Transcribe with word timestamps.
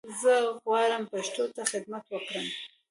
زه 0.21 0.33
غواړم 0.63 1.03
پښتو 1.11 1.43
ته 1.55 1.61
خدمت 1.71 2.03
وکړم 2.09 2.47